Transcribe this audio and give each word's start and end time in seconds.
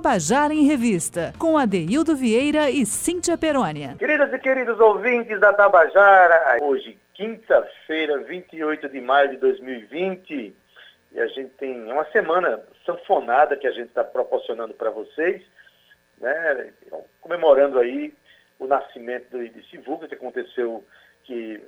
Tabajara 0.00 0.54
em 0.54 0.66
Revista, 0.66 1.30
com 1.38 1.58
Adeildo 1.58 2.16
Vieira 2.16 2.70
e 2.70 2.86
Cíntia 2.86 3.36
Perônia. 3.36 3.96
Queridas 3.98 4.32
e 4.32 4.38
queridos 4.38 4.80
ouvintes 4.80 5.38
da 5.38 5.52
Tabajara, 5.52 6.56
hoje, 6.62 6.98
quinta-feira, 7.12 8.16
28 8.20 8.88
de 8.88 8.98
maio 8.98 9.28
de 9.28 9.36
2020, 9.36 10.54
e 11.12 11.20
a 11.20 11.26
gente 11.26 11.50
tem 11.50 11.82
uma 11.92 12.06
semana 12.06 12.62
sanfonada 12.86 13.58
que 13.58 13.66
a 13.66 13.72
gente 13.72 13.88
está 13.88 14.02
proporcionando 14.02 14.72
para 14.72 14.88
vocês, 14.88 15.42
né, 16.18 16.72
comemorando 17.20 17.78
aí 17.78 18.14
o 18.58 18.66
nascimento 18.66 19.38
de 19.38 19.68
Sivuca, 19.68 20.08
que 20.08 20.14
aconteceu, 20.14 20.82
que 21.24 21.60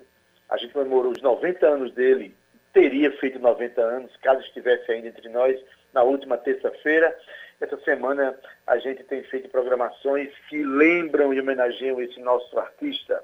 a 0.49 0.57
gente 0.57 0.73
comemorou 0.73 1.12
os 1.12 1.21
90 1.21 1.67
anos 1.67 1.93
dele, 1.93 2.35
teria 2.73 3.12
feito 3.19 3.39
90 3.39 3.79
anos, 3.79 4.11
caso 4.23 4.41
estivesse 4.41 4.91
ainda 4.91 5.08
entre 5.08 5.29
nós, 5.29 5.61
na 5.93 6.03
última 6.03 6.39
terça-feira. 6.39 7.14
Essa 7.62 7.76
semana 7.84 8.36
a 8.66 8.76
gente 8.79 9.04
tem 9.04 9.22
feito 9.22 9.48
programações 9.48 10.29
que 10.48 10.64
lembram 10.64 11.32
e 11.32 11.39
homenageiam 11.39 12.00
esse 12.02 12.18
nosso 12.18 12.58
artista. 12.58 13.22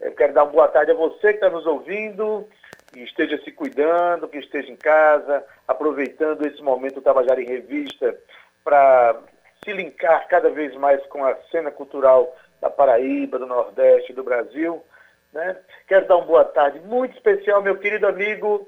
Eu 0.00 0.12
quero 0.12 0.32
dar 0.32 0.44
uma 0.44 0.52
boa 0.52 0.68
tarde 0.68 0.92
a 0.92 0.94
você 0.94 1.34
que 1.34 1.34
está 1.34 1.50
nos 1.50 1.66
ouvindo, 1.66 2.48
que 2.90 3.00
esteja 3.00 3.36
se 3.44 3.52
cuidando, 3.52 4.26
que 4.26 4.38
esteja 4.38 4.72
em 4.72 4.76
casa, 4.76 5.44
aproveitando 5.66 6.46
esse 6.46 6.62
momento 6.62 7.02
Tabajara 7.02 7.42
em 7.42 7.46
Revista 7.46 8.16
para 8.64 9.20
se 9.62 9.70
linkar 9.74 10.26
cada 10.28 10.48
vez 10.48 10.74
mais 10.74 11.04
com 11.08 11.22
a 11.22 11.36
cena 11.50 11.70
cultural 11.70 12.34
da 12.62 12.70
Paraíba, 12.70 13.38
do 13.38 13.46
Nordeste, 13.46 14.14
do 14.14 14.24
Brasil. 14.24 14.82
Né? 15.30 15.54
Quero 15.86 16.08
dar 16.08 16.16
uma 16.16 16.24
boa 16.24 16.44
tarde 16.46 16.80
muito 16.80 17.14
especial, 17.14 17.60
meu 17.60 17.76
querido 17.76 18.06
amigo 18.06 18.66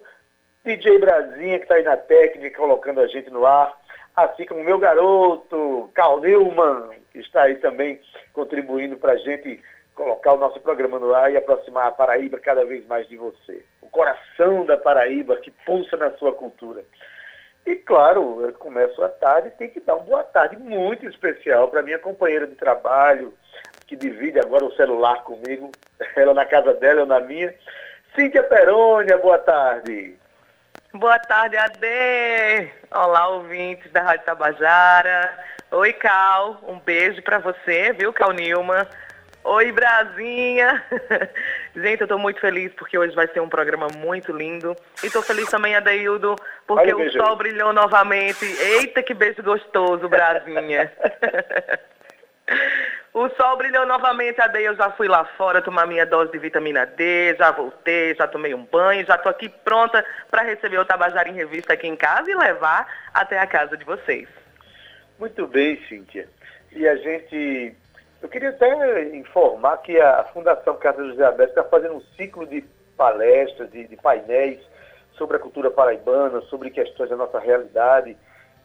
DJ 0.62 0.98
Brasinha, 0.98 1.56
que 1.56 1.64
está 1.64 1.76
aí 1.76 1.84
na 1.84 1.96
técnica, 1.96 2.58
colocando 2.58 3.00
a 3.00 3.06
gente 3.06 3.30
no 3.30 3.46
ar 3.46 3.80
assim 4.24 4.44
como 4.46 4.64
meu 4.64 4.78
garoto, 4.78 5.90
Carl 5.94 6.20
Newman, 6.20 6.90
que 7.12 7.18
está 7.20 7.42
aí 7.42 7.56
também 7.56 8.00
contribuindo 8.32 8.96
para 8.96 9.12
a 9.12 9.16
gente 9.16 9.60
colocar 9.94 10.32
o 10.32 10.38
nosso 10.38 10.60
programa 10.60 10.98
no 10.98 11.14
ar 11.14 11.30
e 11.30 11.36
aproximar 11.36 11.88
a 11.88 11.92
Paraíba 11.92 12.38
cada 12.38 12.64
vez 12.64 12.86
mais 12.86 13.06
de 13.08 13.16
você. 13.16 13.62
O 13.82 13.88
coração 13.88 14.64
da 14.64 14.76
Paraíba 14.76 15.36
que 15.36 15.50
pulsa 15.50 15.96
na 15.96 16.10
sua 16.12 16.32
cultura. 16.32 16.82
E 17.66 17.76
claro, 17.76 18.40
eu 18.40 18.52
começo 18.54 19.02
a 19.02 19.08
tarde, 19.08 19.50
tem 19.50 19.68
que 19.68 19.80
dar 19.80 19.96
uma 19.96 20.04
boa 20.04 20.24
tarde 20.24 20.56
muito 20.56 21.06
especial 21.06 21.68
para 21.68 21.82
minha 21.82 21.98
companheira 21.98 22.46
de 22.46 22.54
trabalho, 22.54 23.34
que 23.86 23.94
divide 23.94 24.38
agora 24.38 24.64
o 24.64 24.74
celular 24.74 25.22
comigo, 25.24 25.70
ela 26.16 26.32
na 26.32 26.46
casa 26.46 26.72
dela, 26.74 27.00
eu 27.00 27.06
na 27.06 27.20
minha. 27.20 27.54
Cíntia 28.14 28.42
Perônia, 28.42 29.18
boa 29.18 29.38
tarde. 29.38 30.16
Boa 30.92 31.20
tarde, 31.20 31.56
Ade. 31.56 32.72
Olá, 32.90 33.28
ouvintes 33.28 33.92
da 33.92 34.02
Rádio 34.02 34.26
Tabajara. 34.26 35.38
Oi, 35.70 35.92
Cal. 35.92 36.60
Um 36.66 36.80
beijo 36.80 37.22
para 37.22 37.38
você, 37.38 37.92
viu, 37.92 38.12
Cal 38.12 38.32
Nilma? 38.32 38.88
Oi, 39.44 39.70
Brasinha. 39.70 40.84
Gente, 41.76 42.00
eu 42.00 42.08
tô 42.08 42.18
muito 42.18 42.40
feliz 42.40 42.72
porque 42.74 42.98
hoje 42.98 43.14
vai 43.14 43.28
ser 43.28 43.38
um 43.38 43.48
programa 43.48 43.86
muito 43.96 44.32
lindo. 44.32 44.74
E 45.04 45.08
tô 45.08 45.22
feliz 45.22 45.48
também, 45.48 45.76
Adeildo, 45.76 46.34
porque 46.66 46.92
o 46.92 47.12
sol 47.12 47.36
brilhou 47.36 47.72
novamente. 47.72 48.44
Eita, 48.44 49.00
que 49.00 49.14
beijo 49.14 49.44
gostoso, 49.44 50.08
Brasinha. 50.08 50.92
O 53.12 53.28
sol 53.30 53.56
brilhou 53.56 53.84
novamente, 53.86 54.40
Ade, 54.40 54.62
eu 54.62 54.76
já 54.76 54.90
fui 54.92 55.08
lá 55.08 55.24
fora 55.36 55.60
tomar 55.60 55.84
minha 55.84 56.06
dose 56.06 56.30
de 56.30 56.38
vitamina 56.38 56.86
D, 56.86 57.34
já 57.36 57.50
voltei, 57.50 58.14
já 58.14 58.28
tomei 58.28 58.54
um 58.54 58.64
banho, 58.64 59.04
já 59.04 59.16
estou 59.16 59.30
aqui 59.30 59.48
pronta 59.48 60.04
para 60.30 60.42
receber 60.42 60.78
o 60.78 60.84
Tabajara 60.84 61.28
em 61.28 61.34
Revista 61.34 61.72
aqui 61.72 61.88
em 61.88 61.96
casa 61.96 62.30
e 62.30 62.36
levar 62.36 62.86
até 63.12 63.36
a 63.40 63.48
casa 63.48 63.76
de 63.76 63.84
vocês. 63.84 64.28
Muito 65.18 65.44
bem, 65.48 65.76
Cíntia. 65.88 66.28
E 66.70 66.86
a 66.86 66.94
gente... 66.94 67.74
Eu 68.22 68.28
queria 68.28 68.50
até 68.50 69.02
informar 69.16 69.78
que 69.78 70.00
a 70.00 70.24
Fundação 70.32 70.76
Casa 70.76 71.04
José 71.04 71.24
Alberto 71.24 71.58
está 71.58 71.64
fazendo 71.64 71.94
um 71.94 72.02
ciclo 72.16 72.46
de 72.46 72.62
palestras, 72.96 73.70
de, 73.72 73.88
de 73.88 73.96
painéis 73.96 74.60
sobre 75.14 75.36
a 75.36 75.40
cultura 75.40 75.70
paraibana, 75.70 76.40
sobre 76.42 76.70
questões 76.70 77.10
da 77.10 77.16
nossa 77.16 77.40
realidade, 77.40 78.16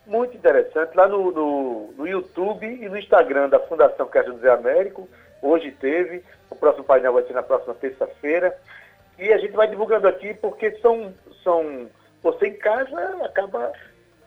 muito 0.06 0.36
interessante, 0.36 0.96
lá 0.96 1.08
no, 1.08 1.32
no, 1.32 1.92
no, 1.94 2.08
YouTube 2.08 2.66
e 2.66 2.88
no 2.88 2.98
Instagram 2.98 3.50
da 3.50 3.60
Fundação 3.60 4.08
Caixa 4.08 4.34
Zé 4.34 4.52
Américo. 4.52 5.08
Hoje 5.42 5.72
teve, 5.72 6.24
o 6.50 6.56
próximo 6.56 6.84
painel 6.84 7.14
vai 7.14 7.24
ser 7.24 7.34
na 7.34 7.44
próxima 7.44 7.74
terça-feira. 7.74 8.56
E 9.18 9.32
a 9.32 9.38
gente 9.38 9.54
vai 9.54 9.68
divulgando 9.68 10.08
aqui 10.08 10.34
porque 10.34 10.72
são, 10.80 11.14
são 11.44 11.90
você 12.22 12.48
em 12.48 12.58
casa 12.58 13.00
acaba 13.24 13.72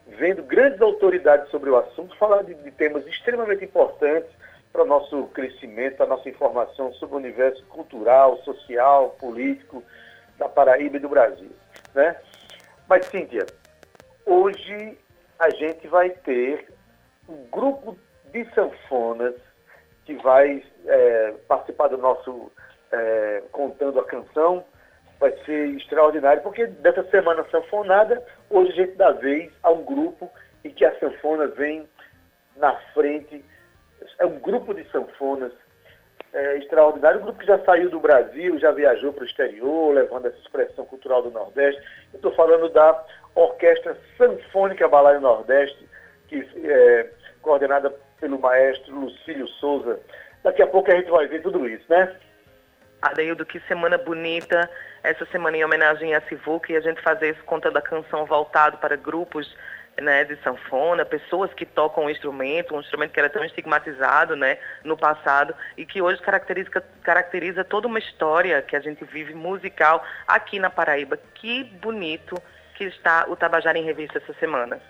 vendo 0.07 0.43
grandes 0.43 0.81
autoridades 0.81 1.51
sobre 1.51 1.69
o 1.69 1.77
assunto, 1.77 2.17
falar 2.17 2.43
de, 2.43 2.55
de 2.55 2.71
temas 2.71 3.07
extremamente 3.07 3.65
importantes 3.65 4.31
para 4.73 4.83
o 4.83 4.87
nosso 4.87 5.25
crescimento, 5.35 6.03
a 6.03 6.07
nossa 6.07 6.29
informação 6.29 6.93
sobre 6.95 7.17
o 7.17 7.19
universo 7.19 7.65
cultural, 7.67 8.39
social, 8.39 9.11
político 9.21 9.83
da 10.39 10.49
Paraíba 10.49 10.97
e 10.97 11.01
do 11.01 11.09
Brasil. 11.09 11.51
Né? 11.95 12.17
Mas, 12.89 13.07
Cíntia, 13.07 13.45
hoje 14.25 14.97
a 15.39 15.51
gente 15.51 15.87
vai 15.89 16.11
ter 16.11 16.69
um 17.29 17.45
grupo 17.51 17.97
de 18.33 18.45
sanfonas 18.55 19.35
que 20.05 20.15
vai 20.17 20.63
é, 20.87 21.35
participar 21.47 21.89
do 21.89 21.99
nosso 21.99 22.51
é, 22.91 23.43
Contando 23.53 24.01
a 24.01 24.05
Canção. 24.05 24.65
Vai 25.21 25.33
ser 25.45 25.69
extraordinário, 25.77 26.43
porque 26.43 26.67
dessa 26.67 27.03
semana 27.11 27.45
sanfonada, 27.51 28.25
hoje 28.49 28.73
a 28.73 28.75
gente 28.75 28.97
dá 28.97 29.11
vez 29.13 29.53
a 29.63 29.71
um 29.71 29.85
grupo 29.85 30.31
em 30.65 30.71
que 30.71 30.85
a 30.85 30.99
sanfona 30.99 31.49
vem 31.49 31.89
na 32.57 32.75
frente. 32.93 33.45
É 34.19 34.27
um 34.27 34.39
grupo 34.39 34.73
de 34.75 34.89
sanfonas 34.91 35.53
é, 36.33 36.59
extraordinário. 36.59 37.21
Um 37.21 37.25
grupo 37.25 37.39
que 37.39 37.47
já 37.47 37.59
saiu 37.65 37.91
do 37.91 38.01
Brasil, 38.01 38.59
já 38.59 38.71
viajou 38.71 39.13
para 39.13 39.25
o 39.25 39.27
exterior, 39.27 39.95
levando 39.95 40.27
essa 40.27 40.39
expressão 40.39 40.85
cultural 40.85 41.23
do 41.23 41.31
Nordeste. 41.31 41.81
Eu 42.13 42.17
estou 42.17 42.35
falando 42.35 42.69
da 42.69 43.05
Orquestra 43.35 43.97
Sanfônica 44.17 44.89
Balaio 44.89 45.21
Nordeste, 45.21 45.89
que 46.29 46.47
é 46.65 47.11
coordenada 47.43 47.95
pelo 48.21 48.39
maestro 48.39 48.95
Lucílio 48.95 49.47
Souza. 49.49 49.99
Daqui 50.43 50.63
a 50.63 50.67
pouco 50.67 50.91
a 50.91 50.95
gente 50.95 51.11
vai 51.11 51.27
ver 51.27 51.43
tudo 51.43 51.67
isso, 51.69 51.85
né? 51.89 52.15
Adeildo, 53.01 53.47
que 53.47 53.61
semana 53.61 53.97
bonita, 53.97 54.69
essa 55.05 55.25
semana 55.27 55.57
em 55.57 55.65
homenagem 55.65 56.15
a 56.15 56.21
Sivuca 56.23 56.73
e 56.73 56.77
a 56.77 56.81
gente 56.81 57.01
fazer 57.01 57.29
esse 57.29 57.43
conta 57.43 57.71
da 57.71 57.81
canção 57.81 58.27
voltado 58.27 58.79
para 58.79 58.97
grupos 58.97 59.57
né, 60.01 60.25
de 60.25 60.37
sanfona, 60.43 61.05
pessoas 61.05 61.53
que 61.53 61.67
tocam 61.67 62.05
um 62.05 62.11
instrumento, 62.11 62.75
um 62.75 62.81
instrumento 62.81 63.13
que 63.13 63.21
era 63.21 63.31
tão 63.31 63.45
estigmatizado 63.45 64.37
né, 64.37 64.59
no 64.85 64.97
passado 64.97 65.55
e 65.77 65.85
que 65.85 66.01
hoje 66.01 66.21
caracteriza, 66.21 66.71
caracteriza 67.03 67.65
toda 67.65 67.87
uma 67.87 67.99
história 67.99 68.63
que 68.63 68.77
a 68.77 68.81
gente 68.81 69.05
vive 69.05 69.35
musical 69.35 70.05
aqui 70.27 70.59
na 70.59 70.71
Paraíba. 70.71 71.19
Que 71.35 71.65
bonito 71.65 72.41
que 72.75 72.85
está 72.85 73.27
o 73.29 73.37
Tabajara 73.37 73.79
em 73.79 73.85
Revista 73.85 74.19
essa 74.19 74.33
semana. 74.35 74.81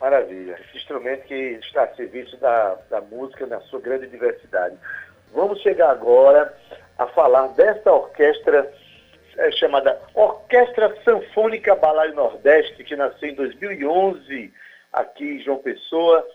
Maravilha. 0.00 0.58
Esse 0.60 0.78
instrumento 0.78 1.24
que 1.24 1.34
está 1.34 1.84
a 1.84 1.94
serviço 1.94 2.36
da, 2.38 2.76
da 2.90 3.00
música 3.00 3.46
na 3.46 3.60
sua 3.62 3.80
grande 3.80 4.06
diversidade. 4.06 4.76
Vamos 5.32 5.60
chegar 5.60 5.90
agora 5.90 6.54
a 6.98 7.06
falar 7.08 7.48
dessa 7.48 7.92
orquestra 7.92 8.70
é, 9.36 9.50
chamada 9.52 10.00
Orquestra 10.14 10.96
Sanfônica 11.04 11.74
Balaio 11.74 12.14
Nordeste, 12.14 12.84
que 12.84 12.96
nasceu 12.96 13.28
em 13.28 13.34
2011 13.34 14.52
aqui 14.92 15.36
em 15.36 15.40
João 15.40 15.58
Pessoa, 15.58 16.26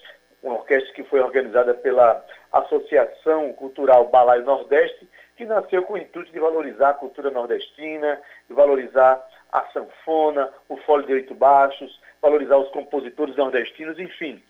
uma 0.44 0.56
orquestra 0.56 0.94
que 0.94 1.04
foi 1.04 1.20
organizada 1.20 1.74
pela 1.74 2.24
Associação 2.52 3.54
Cultural 3.54 4.08
Balaio 4.10 4.46
Nordeste, 4.46 5.08
que 5.36 5.46
nasceu 5.46 5.84
com 5.84 5.94
o 5.94 5.98
intuito 5.98 6.32
de 6.32 6.40
valorizar 6.40 6.90
a 6.90 6.94
cultura 6.94 7.32
nordestina, 7.32 8.20
de 8.48 8.54
valorizar 8.54 9.24
a 9.52 9.66
sanfona, 9.74 10.50
o 10.70 10.78
fole 10.78 11.06
de 11.06 11.14
oito 11.14 11.34
baixos, 11.34 12.00
valorizar 12.22 12.58
os 12.58 12.70
compositores 12.70 13.36
nordestinos, 13.36 13.98
enfim, 14.00 14.42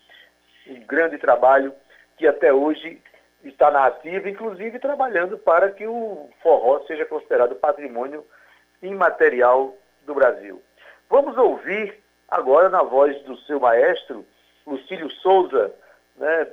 um 0.66 0.80
grande 0.80 1.18
trabalho 1.18 1.74
que 2.16 2.26
até 2.26 2.52
hoje 2.52 3.00
está 3.42 3.70
na 3.70 3.86
ativa, 3.86 4.28
inclusive 4.28 4.78
trabalhando 4.78 5.38
para 5.38 5.70
que 5.70 5.86
o 5.86 6.28
forró 6.42 6.80
seja 6.86 7.04
considerado 7.04 7.56
patrimônio 7.56 8.24
imaterial 8.82 9.74
do 10.04 10.14
Brasil. 10.14 10.60
Vamos 11.08 11.36
ouvir 11.36 12.02
agora 12.28 12.68
na 12.68 12.82
voz 12.82 13.20
do 13.22 13.36
seu 13.38 13.60
maestro, 13.60 14.24
Lucílio 14.66 15.10
Souza, 15.10 15.72
né, 16.16 16.48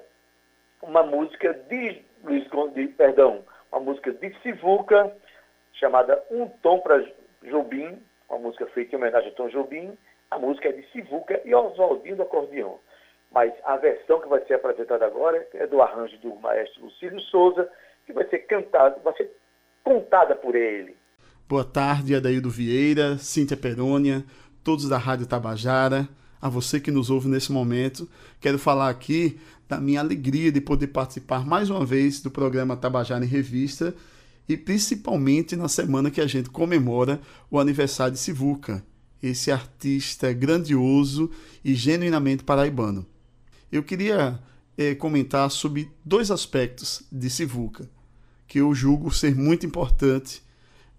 uma 0.81 1.04
música 1.04 1.54
de 1.54 2.02
Luiz 2.24 2.46
de, 2.74 2.88
perdão, 2.88 3.44
uma 3.72 3.80
música 3.80 4.12
de 4.12 4.34
Sivuca, 4.42 5.12
chamada 5.74 6.22
Um 6.30 6.48
Tom 6.48 6.80
para 6.80 7.04
Jobim, 7.44 7.98
uma 8.30 8.40
música 8.40 8.66
feita 8.68 8.96
em 8.96 8.98
homenagem 8.98 9.30
a 9.30 9.36
Tom 9.36 9.48
Jobim. 9.50 9.98
A 10.30 10.38
música 10.38 10.70
é 10.70 10.74
de 10.74 10.86
Sivuca 10.92 11.42
e 11.46 11.56
Oswaldinho 11.56 12.18
do 12.18 12.24
acordeão. 12.24 12.80
Mas 13.32 13.54
a 13.64 13.78
versão 13.78 14.20
que 14.20 14.28
vai 14.28 14.42
ser 14.46 14.56
apresentada 14.56 15.06
agora 15.06 15.48
é 15.54 15.66
do 15.68 15.82
arranjo 15.82 16.18
do 16.18 16.36
maestro 16.36 16.84
Lucílio 16.84 17.20
Souza, 17.22 17.72
que 18.06 18.14
vai 18.14 18.25
ser 18.28 18.40
cantada, 18.40 19.00
vai 19.04 19.14
ser 19.16 19.32
contada 19.84 20.36
por 20.36 20.56
ele. 20.56 20.98
Boa 21.50 21.63
tarde, 21.63 22.13
Adaildo 22.13 22.48
Vieira, 22.48 23.18
Cíntia 23.18 23.57
Perônia, 23.57 24.24
todos 24.63 24.88
da 24.88 25.00
Rádio 25.00 25.25
Tabajara. 25.25 26.07
a 26.40 26.48
você 26.48 26.80
que 26.80 26.92
nos 26.92 27.10
ouve 27.10 27.28
nesse 27.28 27.51
momento. 27.51 28.07
Quero 28.40 28.60
falar 28.60 28.88
aqui 28.88 29.40
da 29.68 29.81
minha 29.81 30.00
alegria 30.00 30.51
de 30.51 30.62
poder 30.62 30.90
participar 30.90 31.44
mais 31.44 31.72
uma 31.72 31.84
vez 31.84 32.22
do 32.22 32.30
programa 32.30 32.78
Tabajara 32.78 33.25
em 33.25 33.28
Revista 33.28 33.96
e 34.48 34.56
principalmente 34.56 35.56
na 35.56 35.68
semana 35.68 36.12
que 36.12 36.22
a 36.22 36.28
gente 36.28 36.51
comemora 36.51 37.19
o 37.50 37.60
aniversário 37.60 38.13
de 38.13 38.19
Sivuca, 38.19 38.86
esse 39.22 39.51
artista 39.51 40.31
grandioso 40.31 41.31
e 41.66 41.74
genuinamente 41.74 42.44
paraibano. 42.44 43.07
Eu 43.72 43.81
queria 43.81 44.40
é, 44.78 44.94
comentar 44.94 45.50
sobre 45.50 45.90
dois 46.06 46.30
aspectos 46.30 47.01
de 47.12 47.28
Sivuca 47.28 47.90
que 48.48 48.60
eu 48.60 48.72
julgo 48.75 49.12
ser 49.12 49.36
muito 49.36 49.66
importante 49.66 50.48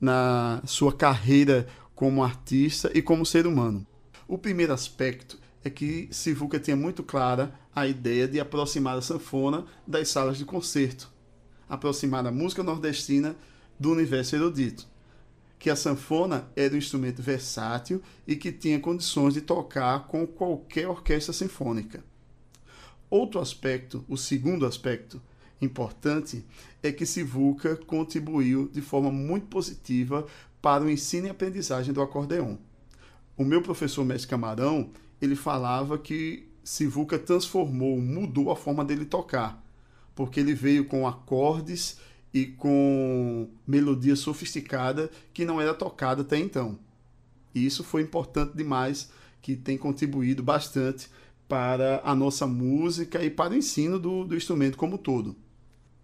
na 0.00 0.62
sua 0.64 0.93
carreira 0.93 1.67
como 1.94 2.25
artista 2.25 2.91
e 2.94 3.02
como 3.02 3.26
ser 3.26 3.47
humano. 3.47 3.87
O 4.26 4.38
primeiro 4.38 4.73
aspecto 4.73 5.38
é 5.62 5.69
que 5.69 6.08
Sivuca 6.11 6.58
tinha 6.58 6.76
muito 6.76 7.02
clara 7.02 7.52
a 7.75 7.87
ideia 7.87 8.26
de 8.26 8.41
aproximar 8.41 8.97
a 8.97 9.02
sanfona 9.02 9.67
das 9.87 10.08
salas 10.08 10.38
de 10.38 10.44
concerto, 10.44 11.12
aproximar 11.69 12.26
a 12.26 12.32
música 12.32 12.62
nordestina 12.62 13.37
do 13.79 13.93
universo 13.93 14.37
erudito, 14.37 14.87
que 15.58 15.69
a 15.69 15.76
sanfona 15.76 16.49
era 16.56 16.75
um 16.75 16.79
instrumento 16.79 17.23
versátil 17.23 18.02
e 18.26 18.35
que 18.35 18.50
tinha 18.50 18.81
condições 18.81 19.35
de 19.35 19.43
tocar 19.43 20.06
com 20.06 20.26
qualquer 20.26 20.88
orquestra 20.88 21.35
sinfônica. 21.35 22.02
Outro 23.11 23.41
aspecto, 23.41 24.05
o 24.08 24.17
segundo 24.17 24.64
aspecto 24.64 25.20
importante, 25.61 26.45
é 26.83 26.91
que 26.91 27.05
Sivuca 27.05 27.77
contribuiu 27.77 28.69
de 28.69 28.81
forma 28.81 29.11
muito 29.11 29.47
positiva 29.47 30.27
para 30.61 30.85
o 30.85 30.91
ensino 30.91 31.27
e 31.27 31.31
aprendizagem 31.31 31.93
do 31.93 32.03
acordeon. 32.03 32.57
O 33.37 33.45
meu 33.45 33.62
professor 33.62 34.05
Mestre 34.05 34.29
Camarão, 34.29 34.91
ele 35.21 35.35
falava 35.35 35.99
que 35.99 36.49
Sivuca 36.62 37.19
transformou, 37.19 38.01
mudou 38.01 38.51
a 38.51 38.57
forma 38.57 38.85
dele 38.85 39.05
tocar, 39.05 39.65
porque 40.15 40.41
ele 40.41 40.55
veio 40.55 40.85
com 40.85 41.07
acordes 41.07 41.99
e 42.33 42.47
com 42.47 43.49
melodia 43.67 44.15
sofisticada 44.15 45.11
que 45.33 45.45
não 45.45 45.61
era 45.61 45.75
tocada 45.75 46.23
até 46.23 46.39
então. 46.39 46.79
E 47.55 47.65
isso 47.65 47.83
foi 47.83 48.03
importante 48.03 48.57
demais, 48.57 49.11
que 49.43 49.57
tem 49.57 49.77
contribuído 49.77 50.43
bastante 50.43 51.09
para 51.49 52.01
a 52.05 52.15
nossa 52.15 52.47
música 52.47 53.23
e 53.25 53.31
para 53.31 53.53
o 53.53 53.57
ensino 53.57 53.99
do, 53.99 54.25
do 54.25 54.37
instrumento 54.37 54.77
como 54.79 54.95
um 54.95 54.99
todo. 54.99 55.35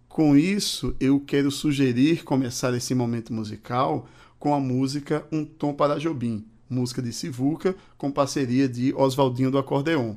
Com 0.09 0.35
isso, 0.35 0.95
eu 0.99 1.19
quero 1.19 1.51
sugerir 1.51 2.23
começar 2.23 2.73
esse 2.73 2.95
momento 2.95 3.31
musical 3.31 4.07
com 4.39 4.53
a 4.53 4.59
música 4.59 5.25
Um 5.31 5.45
Tom 5.45 5.73
para 5.73 5.99
Jobim, 5.99 6.45
música 6.69 7.01
de 7.01 7.13
Sivuca, 7.13 7.75
com 7.97 8.11
parceria 8.11 8.67
de 8.67 8.93
Oswaldinho 8.95 9.51
do 9.51 9.57
Acordeon. 9.57 10.15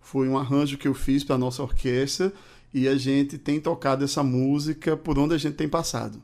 Foi 0.00 0.28
um 0.28 0.38
arranjo 0.38 0.78
que 0.78 0.86
eu 0.86 0.94
fiz 0.94 1.24
para 1.24 1.34
a 1.34 1.38
nossa 1.38 1.62
orquestra 1.62 2.32
e 2.72 2.86
a 2.86 2.96
gente 2.96 3.38
tem 3.38 3.60
tocado 3.60 4.04
essa 4.04 4.22
música 4.22 4.96
por 4.96 5.18
onde 5.18 5.34
a 5.34 5.38
gente 5.38 5.54
tem 5.54 5.68
passado. 5.68 6.22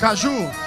Caju. 0.00 0.59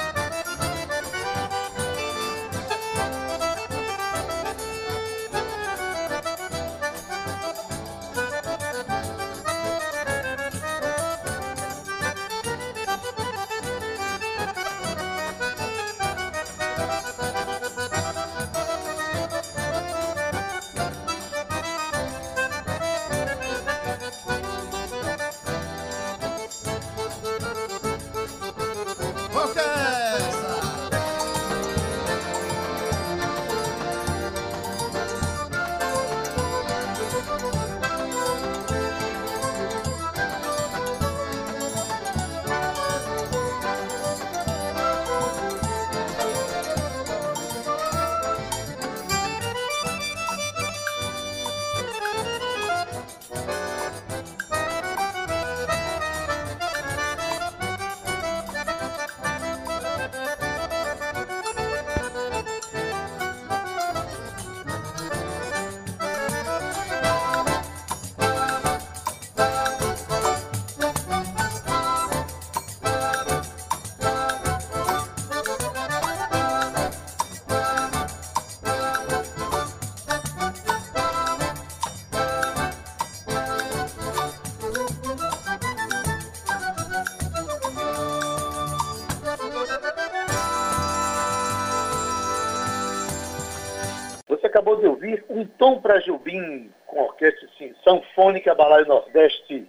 De 94.83 94.87
ouvir 94.89 95.23
Um 95.29 95.45
Tom 95.45 95.79
para 95.79 96.01
Jubim, 96.01 96.69
com 96.85 97.03
orquestra 97.03 97.47
sim, 97.57 97.73
Sanfônica 97.85 98.53
Nordeste, 98.53 99.65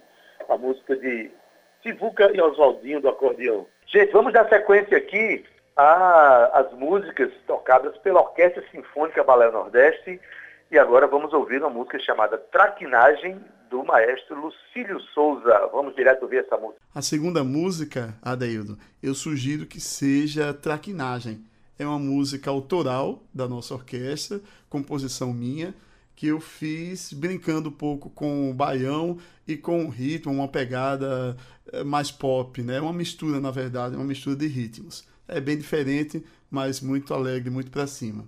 a 0.49 0.57
música 0.57 0.93
de 0.97 1.31
Sivuca 1.81 2.29
e 2.33 2.41
Oswaldinho 2.41 2.99
do 2.99 3.07
acordeão. 3.07 3.65
Gente, 3.87 4.11
vamos 4.11 4.33
dar 4.33 4.49
sequência 4.49 4.97
aqui 4.97 5.45
às 5.77 6.69
músicas 6.73 7.31
tocadas 7.47 7.97
pela 7.99 8.19
Orquestra 8.19 8.61
Sinfônica 8.71 9.23
Balaio 9.23 9.53
Nordeste. 9.53 10.19
E 10.69 10.77
agora 10.77 11.07
vamos 11.07 11.31
ouvir 11.31 11.61
uma 11.61 11.69
música 11.69 11.97
chamada 11.99 12.37
Traquinagem, 12.37 13.39
do 13.69 13.83
maestro 13.83 14.39
Lucílio 14.39 14.99
Souza. 15.13 15.69
Vamos 15.71 15.95
direto 15.95 16.23
ouvir 16.23 16.43
essa 16.43 16.57
música. 16.57 16.81
A 16.93 17.01
segunda 17.01 17.43
música, 17.43 18.13
Adeildo, 18.21 18.77
eu 19.01 19.13
sugiro 19.13 19.65
que 19.65 19.79
seja 19.79 20.53
Traquinagem 20.53 21.43
é 21.77 21.85
uma 21.85 21.99
música 21.99 22.49
autoral 22.49 23.23
da 23.33 23.47
nossa 23.47 23.73
orquestra, 23.73 24.41
composição 24.69 25.33
minha, 25.33 25.73
que 26.15 26.27
eu 26.27 26.39
fiz 26.39 27.11
brincando 27.11 27.69
um 27.69 27.73
pouco 27.73 28.09
com 28.09 28.49
o 28.49 28.53
baião 28.53 29.17
e 29.47 29.57
com 29.57 29.85
o 29.85 29.89
ritmo, 29.89 30.33
uma 30.33 30.47
pegada 30.47 31.35
eh, 31.71 31.83
mais 31.83 32.09
pop, 32.09 32.61
né? 32.61 32.79
Uma 32.79 32.93
mistura, 32.93 33.39
na 33.39 33.51
verdade, 33.51 33.95
uma 33.95 34.05
mistura 34.05 34.35
de 34.35 34.47
ritmos. 34.47 35.05
É 35.27 35.41
bem 35.41 35.57
diferente, 35.57 36.23
mas 36.49 36.79
muito 36.79 37.13
alegre, 37.13 37.49
muito 37.49 37.69
para 37.69 37.85
cima. 37.85 38.25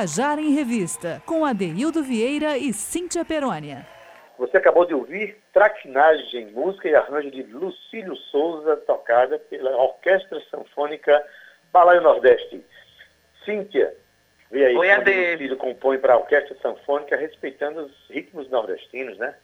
Tabajara 0.00 0.40
em 0.40 0.54
Revista, 0.54 1.22
com 1.26 1.44
Adeildo 1.44 2.02
Vieira 2.02 2.56
e 2.56 2.72
Cíntia 2.72 3.22
Perônia. 3.22 3.86
Você 4.38 4.56
acabou 4.56 4.86
de 4.86 4.94
ouvir 4.94 5.36
Traquinagem, 5.52 6.46
música 6.52 6.88
e 6.88 6.94
arranjo 6.94 7.30
de 7.30 7.42
Lucílio 7.42 8.16
Souza, 8.16 8.78
tocada 8.78 9.38
pela 9.38 9.76
Orquestra 9.76 10.40
Sanfônica 10.50 11.22
Balaio 11.70 12.00
Nordeste. 12.00 12.64
Cíntia, 13.44 13.94
vê 14.50 14.64
aí 14.64 14.74
Oi, 14.74 14.88
como 14.88 15.00
Ade. 15.02 15.32
Lucílio 15.32 15.56
compõe 15.58 15.98
para 15.98 16.14
a 16.14 16.16
Orquestra 16.16 16.56
Sanfônica, 16.62 17.14
respeitando 17.14 17.82
os 17.82 18.08
ritmos 18.08 18.48
nordestinos, 18.48 19.18
né? 19.18 19.34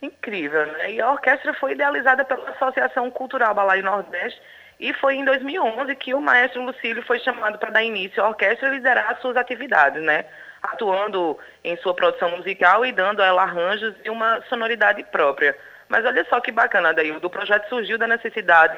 Incrível, 0.00 0.64
né? 0.64 0.92
E 0.92 1.00
a 1.02 1.12
orquestra 1.12 1.52
foi 1.52 1.72
idealizada 1.72 2.24
pela 2.24 2.48
Associação 2.52 3.10
Cultural 3.10 3.54
Balaio 3.54 3.82
Nordeste 3.82 4.40
e 4.84 4.92
foi 4.92 5.14
em 5.14 5.24
2011 5.24 5.96
que 5.96 6.12
o 6.12 6.20
maestro 6.20 6.62
Lucílio 6.62 7.02
foi 7.04 7.18
chamado 7.18 7.58
para 7.58 7.70
dar 7.70 7.82
início 7.82 8.22
à 8.22 8.28
orquestra 8.28 8.68
e 8.68 8.72
liderar 8.72 9.12
as 9.12 9.18
suas 9.18 9.34
atividades, 9.34 10.02
né? 10.02 10.26
Atuando 10.62 11.38
em 11.64 11.74
sua 11.78 11.94
produção 11.94 12.36
musical 12.36 12.84
e 12.84 12.92
dando 12.92 13.22
a 13.22 13.26
ela 13.26 13.44
arranjos 13.44 13.94
e 14.04 14.10
uma 14.10 14.42
sonoridade 14.42 15.02
própria. 15.04 15.56
Mas 15.88 16.04
olha 16.04 16.22
só 16.28 16.38
que 16.38 16.52
bacana, 16.52 16.90
Adaildo, 16.90 17.26
o 17.26 17.30
projeto 17.30 17.66
surgiu 17.70 17.96
da 17.96 18.06
necessidade 18.06 18.76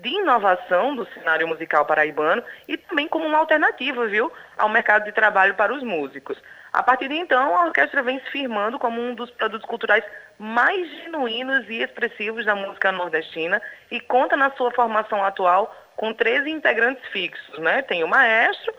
de 0.00 0.08
inovação 0.08 0.94
do 0.94 1.06
cenário 1.12 1.48
musical 1.48 1.84
paraibano 1.84 2.42
e 2.66 2.76
também 2.76 3.08
como 3.08 3.26
uma 3.26 3.38
alternativa, 3.38 4.06
viu, 4.06 4.32
ao 4.56 4.68
mercado 4.68 5.04
de 5.04 5.12
trabalho 5.12 5.54
para 5.54 5.74
os 5.74 5.82
músicos. 5.82 6.38
A 6.72 6.82
partir 6.82 7.08
de 7.08 7.16
então, 7.16 7.56
a 7.56 7.64
orquestra 7.64 8.02
vem 8.02 8.20
se 8.20 8.30
firmando 8.30 8.78
como 8.78 9.00
um 9.00 9.14
dos 9.14 9.30
produtos 9.30 9.66
culturais 9.66 10.04
mais 10.38 10.88
genuínos 11.02 11.68
e 11.68 11.82
expressivos 11.82 12.44
da 12.44 12.54
música 12.54 12.92
nordestina 12.92 13.60
e 13.90 14.00
conta 14.00 14.36
na 14.36 14.50
sua 14.52 14.70
formação 14.70 15.24
atual 15.24 15.74
com 15.96 16.12
13 16.12 16.50
integrantes 16.50 17.04
fixos, 17.08 17.58
né? 17.58 17.82
Tem 17.82 18.04
o 18.04 18.08
maestro, 18.08 18.72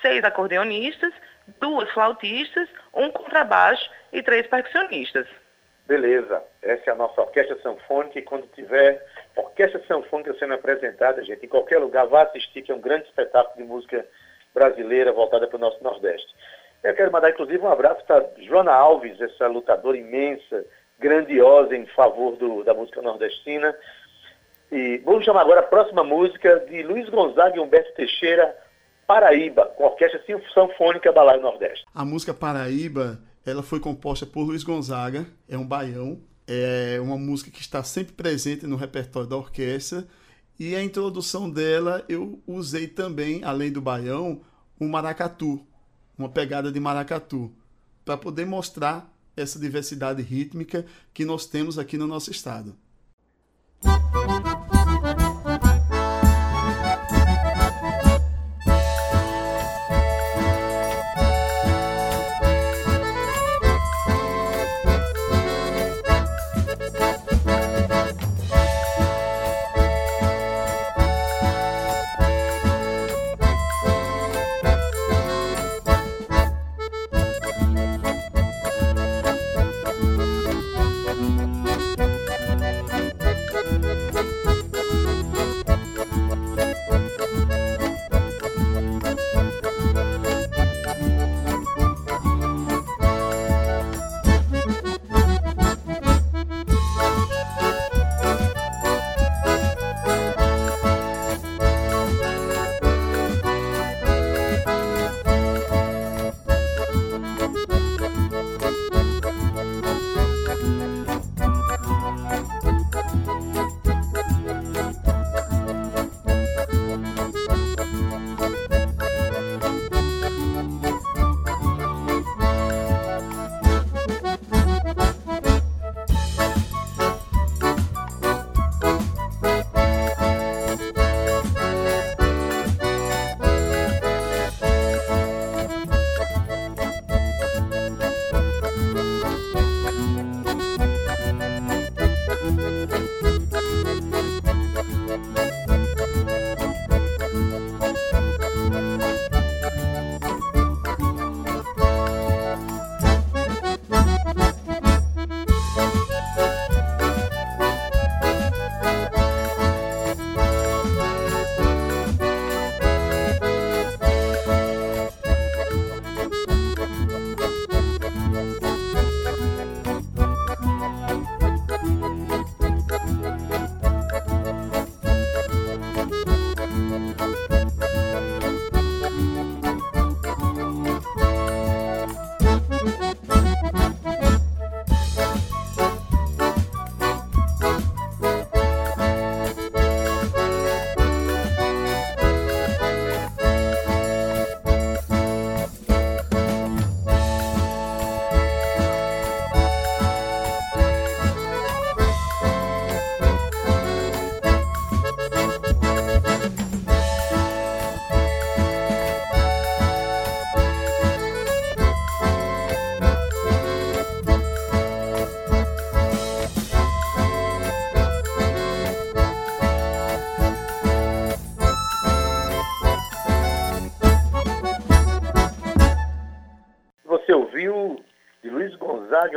seis 0.00 0.22
acordeonistas, 0.22 1.12
duas 1.58 1.90
flautistas, 1.90 2.68
um 2.94 3.10
contrabaixo 3.10 3.90
e 4.12 4.22
três 4.22 4.46
percussionistas. 4.46 5.26
Beleza, 5.90 6.40
essa 6.62 6.90
é 6.90 6.92
a 6.92 6.94
nossa 6.94 7.20
orquestra 7.20 7.60
sanfônica 7.60 8.16
e 8.16 8.22
quando 8.22 8.46
tiver 8.54 9.04
orquestra 9.34 9.82
sanfônica 9.88 10.32
sendo 10.38 10.54
apresentada, 10.54 11.20
gente, 11.24 11.44
em 11.44 11.48
qualquer 11.48 11.78
lugar, 11.78 12.06
vá 12.06 12.22
assistir, 12.22 12.62
que 12.62 12.70
é 12.70 12.74
um 12.76 12.80
grande 12.80 13.08
espetáculo 13.08 13.56
de 13.56 13.64
música 13.64 14.06
brasileira 14.54 15.12
voltada 15.12 15.48
para 15.48 15.56
o 15.56 15.60
nosso 15.60 15.82
Nordeste. 15.82 16.28
Eu 16.84 16.94
quero 16.94 17.10
mandar, 17.10 17.30
inclusive, 17.30 17.58
um 17.58 17.72
abraço 17.72 18.04
para 18.04 18.24
Joana 18.38 18.70
Alves, 18.70 19.20
essa 19.20 19.48
lutadora 19.48 19.96
imensa, 19.96 20.64
grandiosa 20.96 21.76
em 21.76 21.86
favor 21.86 22.36
do, 22.36 22.62
da 22.62 22.72
música 22.72 23.02
nordestina. 23.02 23.74
E 24.70 24.98
vamos 24.98 25.24
chamar 25.24 25.40
agora 25.40 25.58
a 25.58 25.64
próxima 25.64 26.04
música 26.04 26.60
de 26.70 26.84
Luiz 26.84 27.08
Gonzaga 27.08 27.56
e 27.56 27.58
Humberto 27.58 27.92
Teixeira, 27.94 28.56
Paraíba, 29.08 29.66
com 29.76 29.82
a 29.82 29.88
Orquestra 29.88 30.22
Sanfônica 30.54 31.10
Balaio 31.10 31.42
Nordeste. 31.42 31.84
A 31.92 32.04
música 32.04 32.32
Paraíba, 32.32 33.18
ela 33.44 33.62
foi 33.62 33.80
composta 33.80 34.26
por 34.26 34.42
Luiz 34.42 34.62
Gonzaga, 34.62 35.26
é 35.48 35.56
um 35.56 35.66
baião, 35.66 36.20
é 36.46 37.00
uma 37.00 37.16
música 37.16 37.50
que 37.50 37.60
está 37.60 37.82
sempre 37.82 38.12
presente 38.12 38.66
no 38.66 38.76
repertório 38.76 39.28
da 39.28 39.36
orquestra. 39.36 40.06
E 40.58 40.74
a 40.74 40.82
introdução 40.82 41.48
dela 41.48 42.04
eu 42.08 42.42
usei 42.46 42.86
também, 42.86 43.42
além 43.44 43.72
do 43.72 43.80
baião, 43.80 44.42
um 44.78 44.88
maracatu, 44.88 45.64
uma 46.18 46.28
pegada 46.28 46.70
de 46.70 46.78
maracatu, 46.78 47.50
para 48.04 48.16
poder 48.16 48.44
mostrar 48.44 49.10
essa 49.36 49.58
diversidade 49.58 50.22
rítmica 50.22 50.84
que 51.14 51.24
nós 51.24 51.46
temos 51.46 51.78
aqui 51.78 51.96
no 51.96 52.06
nosso 52.06 52.30
estado. 52.30 52.76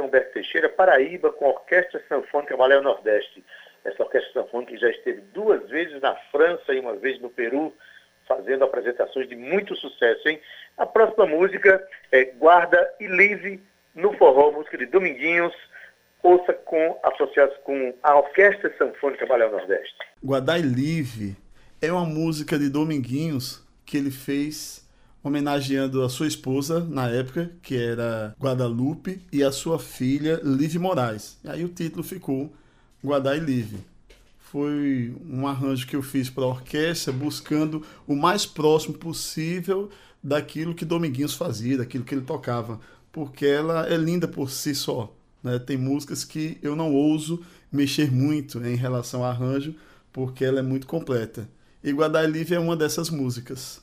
Humberto 0.05 0.33
Teixeira, 0.33 0.69
Paraíba, 0.69 1.31
com 1.31 1.45
a 1.45 1.49
Orquestra 1.49 2.01
Sanfônica 2.07 2.55
Balé 2.57 2.79
Nordeste. 2.81 3.43
Essa 3.83 4.03
orquestra 4.03 4.41
sanfônica 4.41 4.77
já 4.77 4.89
esteve 4.89 5.21
duas 5.33 5.69
vezes 5.69 5.99
na 6.01 6.15
França 6.31 6.73
e 6.73 6.79
uma 6.79 6.95
vez 6.95 7.19
no 7.19 7.29
Peru, 7.29 7.73
fazendo 8.27 8.63
apresentações 8.63 9.27
de 9.27 9.35
muito 9.35 9.75
sucesso, 9.75 10.29
hein? 10.29 10.39
A 10.77 10.85
próxima 10.85 11.25
música 11.25 11.85
é 12.11 12.25
Guarda 12.25 12.93
e 12.99 13.07
Live 13.07 13.61
no 13.93 14.13
Forró, 14.17 14.51
música 14.51 14.77
de 14.77 14.85
Dominguinhos, 14.85 15.53
ouça 16.23 16.53
com, 16.53 16.99
associados 17.03 17.55
com 17.63 17.93
a 18.01 18.17
Orquestra 18.17 18.73
Sanfônica 18.77 19.25
Balé 19.25 19.49
Nordeste. 19.49 19.95
Guardar 20.23 20.59
e 20.59 20.63
Live 20.63 21.35
é 21.81 21.91
uma 21.91 22.05
música 22.05 22.57
de 22.57 22.69
Dominguinhos 22.69 23.61
que 23.85 23.97
ele 23.97 24.09
fez 24.09 24.82
homenageando 25.23 26.03
a 26.03 26.09
sua 26.09 26.27
esposa 26.27 26.81
na 26.81 27.07
época, 27.07 27.51
que 27.61 27.75
era 27.75 28.35
Guadalupe, 28.39 29.21
e 29.31 29.41
a 29.41 29.51
sua 29.51 29.79
filha 29.79 30.39
Live 30.43 30.77
Moraes. 30.77 31.37
E 31.43 31.49
aí 31.49 31.63
o 31.63 31.69
título 31.69 32.03
ficou 32.03 32.51
Guardar 33.01 33.37
e 33.37 33.39
Live. 33.39 33.77
Foi 34.39 35.15
um 35.27 35.47
arranjo 35.47 35.87
que 35.87 35.95
eu 35.95 36.03
fiz 36.03 36.29
para 36.29 36.43
a 36.43 36.47
orquestra, 36.47 37.13
buscando 37.13 37.83
o 38.05 38.15
mais 38.15 38.45
próximo 38.45 38.95
possível 38.95 39.89
daquilo 40.21 40.75
que 40.75 40.85
Dominguinhos 40.85 41.33
fazia, 41.33 41.77
daquilo 41.77 42.03
que 42.03 42.13
ele 42.13 42.21
tocava, 42.21 42.79
porque 43.11 43.45
ela 43.45 43.87
é 43.87 43.97
linda 43.97 44.27
por 44.27 44.51
si 44.51 44.75
só. 44.75 45.13
Né? 45.41 45.57
Tem 45.57 45.77
músicas 45.77 46.23
que 46.23 46.57
eu 46.61 46.75
não 46.75 46.93
ouso 46.93 47.41
mexer 47.71 48.11
muito 48.11 48.63
em 48.63 48.75
relação 48.75 49.23
ao 49.23 49.31
arranjo, 49.31 49.73
porque 50.11 50.45
ela 50.45 50.59
é 50.59 50.63
muito 50.63 50.85
completa. 50.85 51.49
E 51.83 51.91
Guardar 51.91 52.29
Livre 52.29 52.55
é 52.55 52.59
uma 52.59 52.77
dessas 52.77 53.09
músicas. 53.09 53.82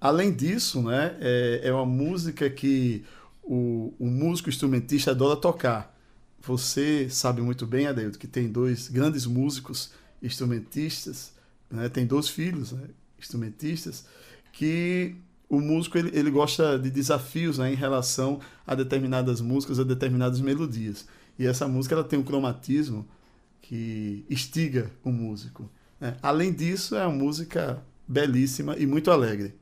Além 0.00 0.32
disso, 0.32 0.82
né, 0.82 1.16
é, 1.20 1.60
é 1.64 1.72
uma 1.72 1.86
música 1.86 2.48
que 2.48 3.04
o, 3.42 3.92
o 3.98 4.06
músico 4.06 4.48
instrumentista 4.48 5.10
adora 5.10 5.36
tocar. 5.36 5.96
Você 6.42 7.08
sabe 7.10 7.40
muito 7.40 7.66
bem, 7.66 7.86
Adeildo, 7.86 8.18
que 8.18 8.26
tem 8.26 8.48
dois 8.48 8.88
grandes 8.88 9.26
músicos 9.26 9.90
instrumentistas, 10.22 11.32
né, 11.70 11.88
tem 11.88 12.06
dois 12.06 12.28
filhos 12.28 12.72
né, 12.72 12.88
instrumentistas, 13.18 14.06
que 14.52 15.16
o 15.48 15.60
músico 15.60 15.98
ele, 15.98 16.16
ele 16.16 16.30
gosta 16.30 16.78
de 16.78 16.90
desafios 16.90 17.58
né, 17.58 17.72
em 17.72 17.76
relação 17.76 18.40
a 18.66 18.74
determinadas 18.74 19.40
músicas, 19.40 19.80
a 19.80 19.84
determinadas 19.84 20.40
melodias. 20.40 21.06
E 21.38 21.46
essa 21.46 21.66
música 21.66 21.94
ela 21.94 22.04
tem 22.04 22.18
um 22.18 22.24
cromatismo 22.24 23.06
que 23.62 24.24
instiga 24.28 24.90
o 25.02 25.10
músico. 25.10 25.70
Né? 26.00 26.16
Além 26.22 26.52
disso, 26.52 26.94
é 26.96 27.06
uma 27.06 27.16
música 27.16 27.82
belíssima 28.06 28.76
e 28.76 28.86
muito 28.86 29.10
alegre. 29.10 29.54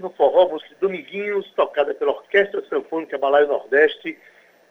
No 0.00 0.10
Forró, 0.10 0.48
música 0.48 0.74
de 0.74 0.80
Dominguinhos, 0.80 1.50
tocada 1.54 1.94
pela 1.94 2.12
Orquestra 2.12 2.62
Sanfônica 2.68 3.18
Balaio 3.18 3.48
Nordeste. 3.48 4.18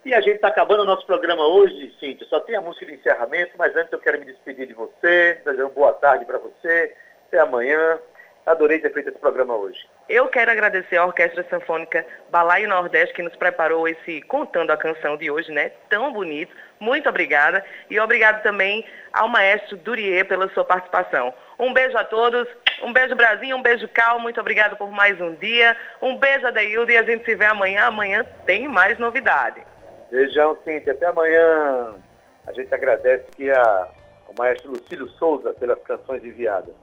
E 0.06 0.14
a 0.14 0.22
gente 0.22 0.36
está 0.36 0.48
acabando 0.48 0.84
o 0.84 0.86
nosso 0.86 1.06
programa 1.06 1.46
hoje, 1.46 1.94
Cíntia. 2.00 2.26
Só 2.28 2.40
tem 2.40 2.56
a 2.56 2.62
música 2.62 2.86
de 2.86 2.94
encerramento, 2.94 3.52
mas 3.58 3.76
antes 3.76 3.92
eu 3.92 4.00
quero 4.00 4.20
me 4.20 4.26
despedir 4.26 4.66
de 4.66 4.74
você, 4.74 5.42
desejar 5.46 5.64
uma 5.64 5.70
boa 5.70 5.94
tarde 5.94 6.26
para 6.26 6.38
você. 6.38 6.96
Até 7.28 7.40
amanhã. 7.40 8.00
Adorei 8.46 8.80
ter 8.80 8.92
feito 8.92 9.10
esse 9.10 9.20
programa 9.20 9.56
hoje. 9.56 9.88
Eu 10.08 10.28
quero 10.28 10.50
agradecer 10.50 10.98
à 10.98 11.06
Orquestra 11.06 11.46
Sanfônica 11.50 12.04
Balaio 12.32 12.68
Nordeste 12.68 13.14
que 13.14 13.22
nos 13.22 13.36
preparou 13.36 13.88
esse 13.88 14.22
Contando 14.24 14.72
a 14.72 14.78
Canção 14.78 15.18
de 15.18 15.30
hoje, 15.30 15.52
né? 15.52 15.72
Tão 15.88 16.12
bonito. 16.12 16.52
Muito 16.80 17.08
obrigada. 17.08 17.64
E 17.92 18.00
obrigado 18.00 18.42
também 18.42 18.84
ao 19.14 19.28
maestro 19.28 19.78
Durier 19.78 20.26
pela 20.26 20.50
sua 20.50 20.66
participação. 20.66 21.32
Um 21.60 21.74
beijo 21.74 21.96
a 21.96 22.04
todos. 22.04 22.48
Um 22.84 22.94
beijo, 22.94 23.16
Brasil. 23.16 23.56
Um 23.56 23.62
beijo, 23.62 23.88
Cal. 23.90 24.20
Muito 24.20 24.40
obrigado 24.40 24.78
por 24.78 24.90
mais 24.92 25.20
um 25.20 25.34
dia. 25.36 25.76
Um 26.02 26.18
beijo, 26.18 26.48
Adeildo. 26.48 26.92
E 26.92 26.98
a 26.98 27.04
gente 27.04 27.26
se 27.26 27.36
vê 27.36 27.46
amanhã. 27.46 27.86
Amanhã 27.86 28.26
tem 28.46 28.68
mais 28.68 28.98
novidade. 28.98 29.62
Beijão, 30.10 30.58
Cíntia. 30.64 30.94
Até 30.94 31.08
amanhã. 31.08 31.96
A 32.48 32.54
gente 32.54 32.74
agradece 32.74 33.26
aqui 33.32 33.52
a, 33.52 33.88
ao 34.28 34.34
maestro 34.38 34.72
Lucílio 34.72 35.08
Souza 35.10 35.54
pelas 35.54 35.80
canções 35.84 36.24
enviadas. 36.24 36.74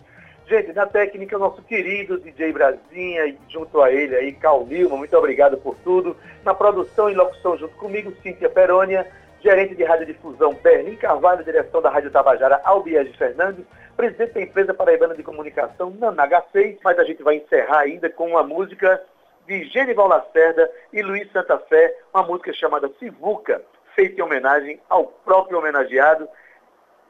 Gente, 0.49 0.73
na 0.73 0.87
técnica, 0.87 1.37
o 1.37 1.41
nosso 1.41 1.61
querido 1.63 2.21
DJ 2.21 2.53
Brasinha, 2.53 3.27
e 3.27 3.37
junto 3.49 3.83
a 3.83 3.91
ele 3.91 4.15
aí, 4.15 4.33
Cal 4.33 4.65
Nilma, 4.65 4.97
muito 4.97 5.17
obrigado 5.17 5.57
por 5.57 5.75
tudo. 5.83 6.17
Na 6.45 6.55
produção 6.55 7.11
e 7.11 7.15
locução, 7.15 7.59
junto 7.59 7.75
comigo, 7.77 8.13
Cíntia 8.23 8.49
Perônia. 8.49 9.05
gerente 9.43 9.75
de 9.75 9.83
radiodifusão 9.83 10.55
Berlim 10.55 10.97
Carvalho, 10.97 11.45
direção 11.45 11.83
da 11.83 11.91
Rádio 11.91 12.13
Tabajara 12.13 12.61
Albiege 12.65 13.13
Fernandes, 13.17 13.65
presidente 13.97 14.35
da 14.35 14.43
empresa 14.43 14.75
paraibana 14.75 15.15
de 15.15 15.23
comunicação 15.23 15.91
Nanaga 15.91 16.45
6, 16.53 16.79
mas 16.85 16.99
a 16.99 17.05
gente 17.05 17.23
vai 17.23 17.37
encerrar 17.37 17.81
ainda 17.81 18.11
com 18.11 18.29
uma 18.29 18.43
música 18.43 19.03
de 19.47 19.65
Genival 19.65 20.09
Lacerda 20.09 20.71
e 20.93 21.03
Luiz 21.03 21.31
Santa 21.33 21.59
Fé, 21.61 21.97
uma 22.13 22.23
música 22.25 22.53
chamada 22.53 22.91
Sivuca, 22.99 23.63
feita 23.95 24.21
em 24.21 24.25
homenagem 24.25 24.81
ao 24.89 25.07
próprio 25.07 25.59
homenageado 25.59 26.29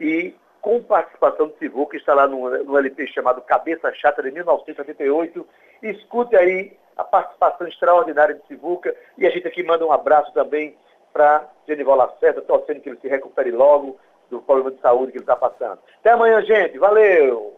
e 0.01 0.35
com 0.61 0.83
participação 0.83 1.49
do 1.49 1.57
Sivuca, 1.59 1.92
que 1.92 1.96
está 1.96 2.14
lá 2.14 2.27
no, 2.27 2.51
no 2.64 2.79
LP 2.79 3.07
chamado 3.09 3.40
Cabeça 3.42 3.92
Chata 3.94 4.22
de 4.22 4.31
1978. 4.31 5.46
Escute 5.83 6.37
aí 6.37 6.77
a 6.96 7.05
participação 7.05 7.66
extraordinária 7.66 8.35
de 8.35 8.46
Sivuca 8.46 8.94
e 9.18 9.27
a 9.27 9.31
gente 9.31 9.46
aqui 9.49 9.62
manda 9.62 9.85
um 9.85 9.92
abraço 9.92 10.33
também 10.33 10.77
para 11.12 11.49
Genival 11.66 11.96
Lacerda, 11.96 12.42
torcendo 12.42 12.81
que 12.81 12.90
ele 12.90 13.01
se 13.01 13.09
recupere 13.09 13.51
logo 13.51 13.99
do 14.30 14.40
problema 14.40 14.70
de 14.70 14.80
saúde 14.80 15.12
que 15.12 15.18
ele 15.18 15.24
está 15.24 15.36
passando. 15.36 15.78
Até 16.00 16.10
amanhã, 16.10 16.42
gente. 16.42 16.78
Valeu! 16.78 17.56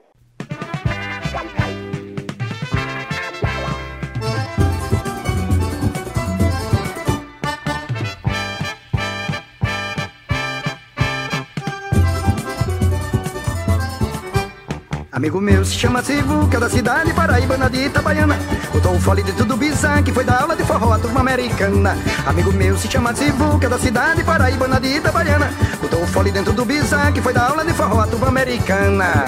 Amigo 15.18 15.40
meu 15.40 15.64
se 15.64 15.74
chama 15.74 16.00
Sivuca 16.00 16.60
da 16.60 16.70
cidade 16.70 17.12
paraibana 17.12 17.68
de 17.68 17.86
Itabaiana. 17.86 18.38
O 18.72 19.00
fole 19.00 19.20
dentro 19.20 19.44
do 19.44 19.56
bizan 19.56 20.00
que 20.00 20.12
foi 20.12 20.22
da 20.22 20.42
aula 20.42 20.54
de 20.54 20.62
forró 20.62 20.92
a 20.92 20.98
turma 21.00 21.18
americana. 21.18 21.98
Amigo 22.24 22.52
meu 22.52 22.78
se 22.78 22.86
chama 22.86 23.12
Sivuca 23.12 23.68
da 23.68 23.80
cidade 23.80 24.22
paraibana 24.22 24.78
de 24.78 24.86
Itabaiana. 24.98 25.52
O 25.82 26.06
fole 26.06 26.30
dentro 26.30 26.52
do 26.52 26.64
bizan 26.64 27.10
que 27.10 27.20
foi 27.20 27.32
da 27.32 27.48
aula 27.48 27.64
de 27.64 27.72
forró 27.72 27.98
a 27.98 28.06
turma 28.06 28.28
americana. 28.28 29.24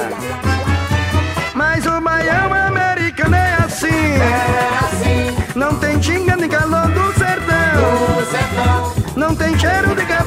Mas 1.55 1.85
o 1.85 2.01
baião 2.01 2.55
americano 2.55 3.35
é 3.35 3.55
assim. 3.65 3.89
É 3.89 4.79
assim. 4.85 5.59
Não 5.59 5.75
tem 5.75 5.99
tinga 5.99 6.37
nem 6.37 6.49
calor 6.49 6.87
do 6.87 7.13
sertão. 7.19 8.15
Do 8.15 8.31
sertão. 8.31 8.95
Não 9.17 9.35
tem 9.35 9.59
cheiro 9.59 9.97
de 9.97 10.13
ar 10.13 10.25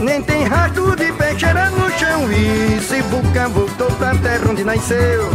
Nem 0.00 0.22
tem 0.22 0.44
rastro 0.44 0.96
de 0.96 1.12
peixeira 1.12 1.68
no 1.70 1.90
chão 1.98 2.32
E 2.32 2.80
Sivuca 2.80 3.48
voltou 3.48 3.90
pra 3.92 4.14
terra 4.14 4.50
onde 4.50 4.64
nasceu 4.64 5.30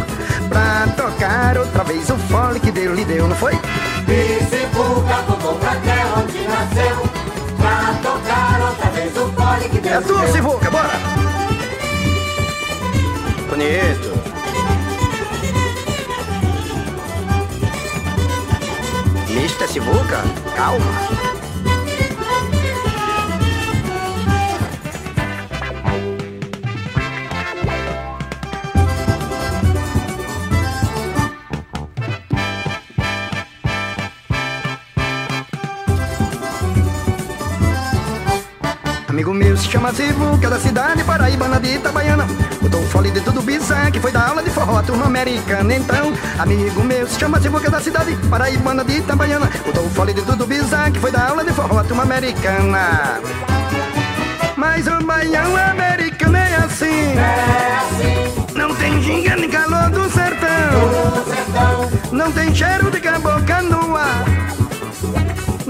Pra 0.49 0.87
tocar 0.97 1.57
outra 1.57 1.83
vez 1.83 2.09
o 2.09 2.17
fole 2.17 2.59
que 2.59 2.71
Deus 2.71 2.97
lhe 2.97 3.05
deu, 3.05 3.27
não 3.27 3.35
foi? 3.35 3.53
E 3.53 4.43
Sivuca 4.45 5.21
voltou 5.27 5.55
pra 5.55 5.75
terra 5.75 6.15
onde 6.17 6.47
nasceu 6.47 7.03
Pra 7.57 7.93
tocar 8.01 8.61
outra 8.61 8.89
vez 8.89 9.15
o 9.15 9.31
fole 9.33 9.69
que 9.69 9.77
É 9.87 9.91
Deus 9.91 10.05
tu, 10.05 10.17
deu 10.17 10.31
Sivuca, 10.31 10.71
bora! 10.71 10.89
Bonito 13.49 14.15
Mister 19.29 19.67
Sivuca, 19.67 20.23
calma 20.55 21.14
meu 39.35 39.57
se 39.57 39.67
chama 39.67 39.93
Sivuca 39.93 40.49
da 40.49 40.59
cidade 40.59 41.03
paraibana 41.03 41.59
de 41.59 41.75
Itabaiana. 41.75 42.25
O 42.63 42.87
fole 42.87 43.11
dentro 43.11 43.33
do 43.33 43.41
bizan 43.41 43.91
que 43.91 43.99
foi 43.99 44.11
da 44.11 44.29
aula 44.29 44.41
de 44.41 44.49
forró 44.49 44.77
a 44.77 44.83
turma 44.83 45.05
americana. 45.05 45.75
Então, 45.75 46.13
amigo 46.39 46.83
meu 46.83 47.05
se 47.07 47.19
chama 47.19 47.39
Sivuca 47.41 47.69
da 47.69 47.81
cidade 47.81 48.15
paraibana 48.29 48.83
de 48.83 48.97
Itabaiana. 48.97 49.49
O 49.75 49.89
fole 49.89 50.13
dentro 50.13 50.35
do 50.35 50.47
bizan 50.47 50.91
que 50.91 50.99
foi 50.99 51.11
da 51.11 51.27
aula 51.29 51.43
de 51.43 51.51
forró 51.51 51.79
a 51.79 51.83
turma 51.83 52.03
americana. 52.03 53.19
Mas 54.55 54.87
o 54.87 55.03
baião 55.05 55.55
americano 55.57 56.37
é 56.37 56.55
assim. 56.55 57.17
É 57.17 57.77
assim. 57.81 58.57
Não 58.57 58.73
tem 58.75 59.01
ginga 59.01 59.35
nem 59.35 59.49
calor 59.49 59.89
do 59.89 60.09
sertão. 60.09 61.11
Do 61.11 61.29
sertão. 61.29 61.91
Não 62.11 62.31
tem 62.31 62.55
cheiro 62.55 62.89
de 62.89 63.05
ar 63.07 63.14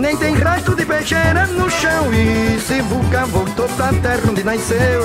nem 0.05 0.15
tem 0.17 0.35
rastro 0.35 0.75
de 0.75 0.85
peixeira 0.85 1.47
no 1.47 1.67
chão 1.67 2.13
E 2.13 2.59
Sivuca 2.59 3.25
voltou 3.25 3.67
pra 3.69 3.87
terra 3.87 4.21
onde 4.29 4.43
nasceu 4.43 5.03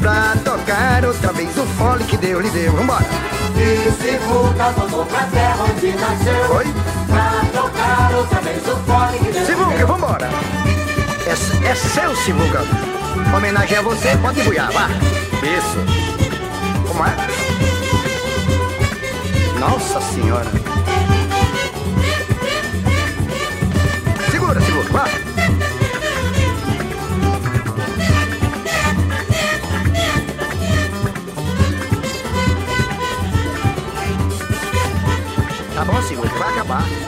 Pra 0.00 0.34
tocar 0.44 1.04
outra 1.04 1.32
vez 1.32 1.56
o 1.56 1.66
fole 1.66 2.04
que 2.04 2.16
Deus 2.16 2.44
lhe 2.44 2.50
deu 2.50 2.72
Vambora! 2.72 3.04
E 3.56 3.90
Sivuca 4.00 4.70
voltou 4.70 5.04
pra 5.06 5.22
terra 5.24 5.64
onde 5.64 5.90
nasceu 5.92 6.56
Oi? 6.56 6.66
Pra 7.08 7.60
tocar 7.60 8.14
outra 8.14 8.40
vez 8.40 8.62
o 8.68 8.76
fole 8.76 9.18
que 9.18 9.32
Deus 9.32 9.46
Sivuca, 9.46 9.76
deu 9.76 9.86
vambora! 9.88 10.30
É, 11.26 11.68
é 11.68 11.74
seu, 11.74 12.14
Sivuca 12.14 12.62
Homenagem 13.36 13.78
a 13.78 13.82
você, 13.82 14.16
pode 14.18 14.40
buiar, 14.42 14.70
vá 14.70 14.88
Isso 15.42 15.78
Como 16.86 17.04
é? 17.04 17.16
Nossa 19.58 20.00
Senhora 20.00 20.77
Sivuca, 36.08 36.38
vai 36.38 36.52
acabar 36.54 37.07